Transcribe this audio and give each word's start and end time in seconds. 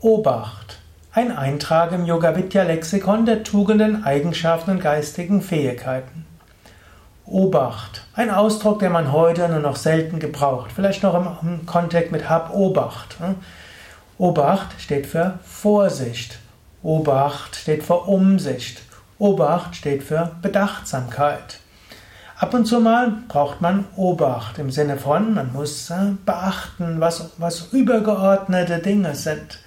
Obacht. 0.00 0.78
Ein 1.12 1.32
Eintrag 1.32 1.92
im 1.92 2.04
Yoga 2.04 2.36
Vidya 2.36 2.62
Lexikon 2.64 3.24
der 3.24 3.42
Tugenden, 3.42 4.04
Eigenschaften 4.04 4.72
und 4.72 4.80
geistigen 4.82 5.40
Fähigkeiten. 5.40 6.26
Obacht. 7.24 8.02
Ein 8.14 8.28
Ausdruck, 8.30 8.80
den 8.80 8.92
man 8.92 9.12
heute 9.12 9.48
nur 9.48 9.60
noch 9.60 9.76
selten 9.76 10.18
gebraucht. 10.18 10.72
Vielleicht 10.74 11.02
noch 11.02 11.42
im, 11.42 11.64
Kontext 11.64 12.12
mit 12.12 12.28
Hab 12.28 12.52
Obacht. 12.52 13.16
Hm? 13.18 13.36
Obacht 14.18 14.78
steht 14.78 15.06
für 15.06 15.38
Vorsicht. 15.42 16.38
Obacht 16.82 17.56
steht 17.56 17.82
für 17.82 18.00
Umsicht. 18.00 18.82
Obacht 19.18 19.74
steht 19.76 20.02
für 20.02 20.32
Bedachtsamkeit. 20.42 21.60
Ab 22.36 22.52
und 22.52 22.66
zu 22.66 22.80
mal 22.80 23.10
braucht 23.28 23.62
man 23.62 23.86
Obacht 23.96 24.58
im 24.58 24.70
Sinne 24.70 24.98
von, 24.98 25.32
man 25.34 25.52
muss 25.52 25.88
äh, 25.88 26.12
beachten, 26.26 27.00
was, 27.00 27.30
was 27.38 27.68
übergeordnete 27.72 28.80
Dinge 28.80 29.14
sind. 29.14 29.60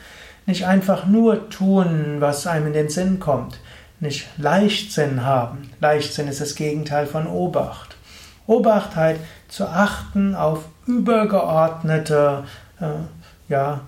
Nicht 0.47 0.65
einfach 0.65 1.05
nur 1.05 1.49
tun, 1.49 2.15
was 2.19 2.47
einem 2.47 2.67
in 2.67 2.73
den 2.73 2.89
Sinn 2.89 3.19
kommt. 3.19 3.59
Nicht 3.99 4.27
Leichtsinn 4.37 5.25
haben. 5.25 5.69
Leichtsinn 5.81 6.29
ist 6.29 6.39
das 6.39 6.55
Gegenteil 6.55 7.05
von 7.05 7.27
Obacht. 7.27 7.97
Obachtheit 8.47 9.19
zu 9.49 9.67
achten 9.67 10.35
auf 10.35 10.63
übergeordnete 10.85 12.45
äh, 12.79 12.85
ja, 13.49 13.81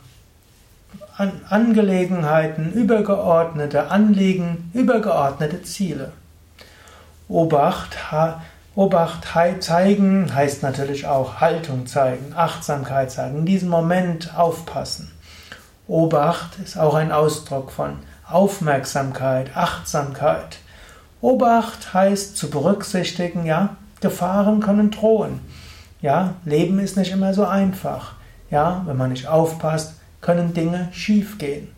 An 1.16 1.32
Angelegenheiten, 1.48 2.73
übergeordnete 2.73 3.90
Anliegen, 3.90 4.70
übergeordnete 4.73 5.63
Ziele. 5.63 6.12
Obacht 7.30 7.98
Obacht 8.76 9.27
zeigen 9.60 10.34
heißt 10.34 10.63
natürlich 10.63 11.07
auch 11.07 11.40
Haltung 11.40 11.85
zeigen, 11.85 12.34
Achtsamkeit 12.35 13.12
zeigen, 13.12 13.40
in 13.40 13.46
diesem 13.46 13.70
Moment 13.70 14.38
aufpassen. 14.38 15.12
Obacht 15.89 16.59
ist 16.63 16.77
auch 16.77 16.93
ein 16.93 17.11
Ausdruck 17.11 17.71
von 17.71 17.98
Aufmerksamkeit, 18.27 19.57
Achtsamkeit. 19.57 20.59
Obacht 21.20 21.95
heißt 21.95 22.37
zu 22.37 22.51
berücksichtigen, 22.51 23.43
ja, 23.48 23.76
Gefahren 23.99 24.60
können 24.60 24.91
drohen. 24.91 25.40
Ja, 25.99 26.35
Leben 26.45 26.77
ist 26.77 26.95
nicht 26.95 27.12
immer 27.12 27.34
so 27.34 27.43
einfach. 27.43 28.13
Ja, 28.51 28.84
wenn 28.85 28.98
man 28.98 29.10
nicht 29.10 29.27
aufpasst, 29.27 29.95
können 30.21 30.54
Dinge 30.54 30.90
schiefgehen. 30.91 31.70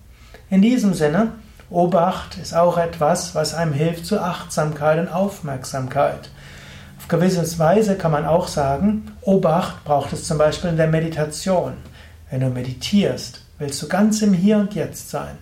In 0.50 0.62
diesem 0.62 0.94
Sinne, 0.94 1.32
Obacht 1.70 2.38
ist 2.38 2.54
auch 2.54 2.78
etwas, 2.78 3.34
was 3.34 3.54
einem 3.54 3.72
hilft 3.72 4.06
zu 4.06 4.20
Achtsamkeit 4.20 5.00
und 5.00 5.08
Aufmerksamkeit. 5.08 6.30
Auf 7.00 7.08
gewisse 7.08 7.60
Weise 7.60 7.96
kann 7.96 8.12
man 8.12 8.26
auch 8.26 8.50
sagen, 8.50 9.14
Obacht 9.22 9.86
braucht 9.86 10.12
es 10.12 10.28
zum 10.28 10.38
Beispiel 10.38 10.72
in 10.72 10.78
der 10.78 10.88
Meditation. 10.88 11.76
Wenn 12.30 12.42
du 12.42 12.50
meditierst, 12.50 13.41
willst 13.62 13.82
du 13.82 13.88
ganz 13.88 14.22
im 14.24 14.34
Hier 14.34 14.58
und 14.58 14.74
Jetzt 14.74 15.12
sein. 15.12 15.38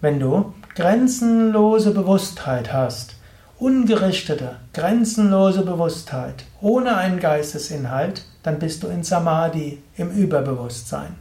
Wenn 0.00 0.18
du 0.18 0.52
grenzenlose 0.74 1.92
Bewusstheit 1.92 2.72
hast, 2.72 3.14
ungerichtete, 3.58 4.56
grenzenlose 4.72 5.62
Bewusstheit, 5.62 6.44
ohne 6.60 6.96
einen 6.96 7.20
Geistesinhalt, 7.20 8.24
dann 8.42 8.58
bist 8.58 8.82
du 8.82 8.88
in 8.88 9.04
Samadhi, 9.04 9.80
im 9.96 10.10
Überbewusstsein. 10.10 11.14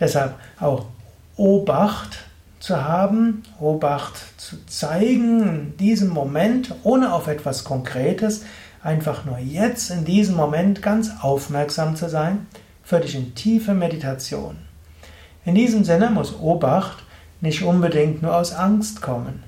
Deshalb 0.00 0.34
auch 0.58 0.86
Obacht 1.36 2.24
zu 2.58 2.84
haben, 2.84 3.44
Obacht 3.60 4.16
zu 4.36 4.56
zeigen 4.66 5.42
in 5.42 5.76
diesem 5.76 6.08
Moment, 6.08 6.74
ohne 6.82 7.12
auf 7.12 7.28
etwas 7.28 7.62
Konkretes, 7.62 8.44
einfach 8.82 9.24
nur 9.24 9.38
jetzt 9.38 9.90
in 9.90 10.04
diesem 10.04 10.34
Moment 10.34 10.82
ganz 10.82 11.10
aufmerksam 11.20 11.94
zu 11.94 12.08
sein, 12.08 12.48
führt 12.82 13.04
dich 13.04 13.14
in 13.14 13.36
tiefe 13.36 13.74
Meditation. 13.74 14.67
In 15.48 15.54
diesem 15.54 15.82
Sinne 15.82 16.10
muss 16.10 16.38
Obacht 16.38 16.98
nicht 17.40 17.62
unbedingt 17.62 18.20
nur 18.20 18.36
aus 18.36 18.52
Angst 18.52 19.00
kommen. 19.00 19.42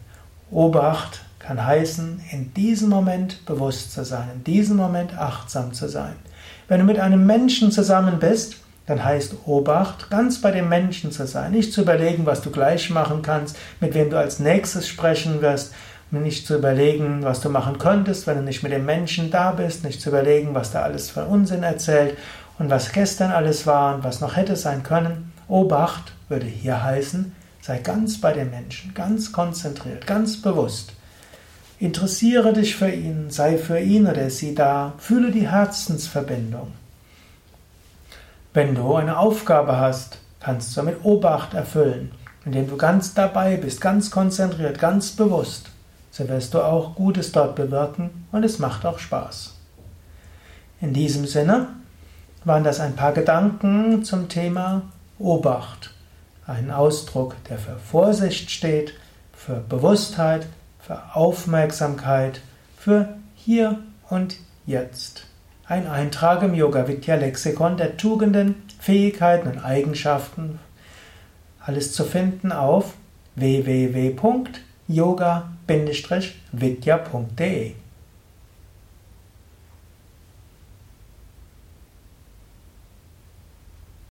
Obacht 0.50 1.20
kann 1.38 1.66
heißen, 1.66 2.22
in 2.30 2.54
diesem 2.54 2.88
Moment 2.88 3.44
bewusst 3.44 3.92
zu 3.92 4.02
sein, 4.02 4.30
in 4.34 4.42
diesem 4.42 4.78
Moment 4.78 5.18
achtsam 5.18 5.74
zu 5.74 5.90
sein. 5.90 6.14
Wenn 6.68 6.80
du 6.80 6.86
mit 6.86 6.98
einem 6.98 7.26
Menschen 7.26 7.70
zusammen 7.70 8.18
bist, 8.18 8.56
dann 8.86 9.04
heißt 9.04 9.44
Obacht, 9.44 10.08
ganz 10.08 10.40
bei 10.40 10.50
dem 10.52 10.70
Menschen 10.70 11.12
zu 11.12 11.26
sein, 11.26 11.52
nicht 11.52 11.74
zu 11.74 11.82
überlegen, 11.82 12.24
was 12.24 12.40
du 12.40 12.50
gleich 12.50 12.88
machen 12.88 13.20
kannst, 13.20 13.58
mit 13.80 13.92
wem 13.92 14.08
du 14.08 14.16
als 14.16 14.38
nächstes 14.38 14.88
sprechen 14.88 15.42
wirst, 15.42 15.74
nicht 16.10 16.46
zu 16.46 16.56
überlegen, 16.56 17.24
was 17.24 17.42
du 17.42 17.50
machen 17.50 17.76
könntest, 17.76 18.26
wenn 18.26 18.38
du 18.38 18.42
nicht 18.42 18.62
mit 18.62 18.72
dem 18.72 18.86
Menschen 18.86 19.30
da 19.30 19.50
bist, 19.50 19.84
nicht 19.84 20.00
zu 20.00 20.08
überlegen, 20.08 20.54
was 20.54 20.72
da 20.72 20.80
alles 20.80 21.10
für 21.10 21.26
Unsinn 21.26 21.62
erzählt 21.62 22.16
und 22.58 22.70
was 22.70 22.90
gestern 22.92 23.32
alles 23.32 23.66
war 23.66 23.96
und 23.96 24.02
was 24.02 24.22
noch 24.22 24.36
hätte 24.36 24.56
sein 24.56 24.82
können. 24.82 25.29
Obacht 25.50 26.12
würde 26.28 26.46
hier 26.46 26.82
heißen, 26.82 27.34
sei 27.60 27.78
ganz 27.78 28.20
bei 28.20 28.32
dem 28.32 28.50
Menschen, 28.50 28.94
ganz 28.94 29.32
konzentriert, 29.32 30.06
ganz 30.06 30.40
bewusst. 30.40 30.92
Interessiere 31.78 32.52
dich 32.52 32.76
für 32.76 32.90
ihn, 32.90 33.30
sei 33.30 33.58
für 33.58 33.80
ihn 33.80 34.06
oder 34.06 34.30
sie 34.30 34.54
da, 34.54 34.94
fühle 34.98 35.30
die 35.30 35.48
Herzensverbindung. 35.48 36.72
Wenn 38.52 38.74
du 38.74 38.94
eine 38.94 39.18
Aufgabe 39.18 39.76
hast, 39.76 40.18
kannst 40.40 40.76
du 40.76 40.82
mit 40.82 41.04
Obacht 41.04 41.54
erfüllen, 41.54 42.12
indem 42.44 42.68
du 42.68 42.76
ganz 42.76 43.14
dabei 43.14 43.56
bist, 43.56 43.80
ganz 43.80 44.10
konzentriert, 44.10 44.78
ganz 44.78 45.12
bewusst 45.12 45.70
so 46.10 46.28
wirst 46.28 46.54
du 46.54 46.60
auch 46.60 46.94
Gutes 46.94 47.32
dort 47.32 47.54
bewirken 47.54 48.26
und 48.32 48.44
es 48.44 48.58
macht 48.58 48.84
auch 48.84 48.98
Spaß. 48.98 49.54
In 50.80 50.92
diesem 50.92 51.26
Sinne 51.26 51.68
waren 52.44 52.64
das 52.64 52.80
ein 52.80 52.96
paar 52.96 53.12
Gedanken 53.12 54.04
zum 54.04 54.28
Thema 54.28 54.82
Obacht. 55.20 55.90
Ein 56.46 56.70
Ausdruck, 56.70 57.36
der 57.48 57.58
für 57.58 57.76
Vorsicht 57.76 58.50
steht, 58.50 58.94
für 59.32 59.60
Bewusstheit, 59.68 60.46
für 60.80 61.00
Aufmerksamkeit, 61.14 62.40
für 62.76 63.16
hier 63.34 63.78
und 64.08 64.36
jetzt. 64.66 65.26
Ein 65.66 65.86
Eintrag 65.86 66.42
im 66.42 66.54
Yoga 66.54 66.88
Vidya 66.88 67.14
Lexikon 67.14 67.76
der 67.76 67.96
Tugenden, 67.96 68.56
Fähigkeiten 68.80 69.48
und 69.48 69.64
Eigenschaften. 69.64 70.58
Alles 71.60 71.92
zu 71.92 72.04
finden 72.04 72.50
auf 72.50 72.94
www.yoga.com 73.36 74.70
vidya.de 76.52 77.74